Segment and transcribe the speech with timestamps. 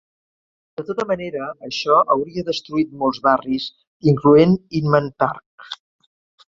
[0.79, 3.69] De tota manera, això hauria destruït molts barris
[4.13, 5.75] incloent Inman Park.